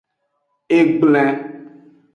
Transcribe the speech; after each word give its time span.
Egblen. 0.79 1.31